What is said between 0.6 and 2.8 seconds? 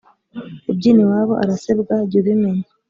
Ubyina iwabo arasebwa jy’ubimenya